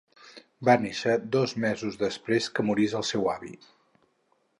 Va 0.69 0.73
néixer 0.85 1.17
dos 1.35 1.53
mesos 1.65 1.99
després 2.05 2.47
que 2.55 2.65
morís 2.71 2.97
el 3.01 3.07
seu 3.11 3.29
avi. 3.35 3.53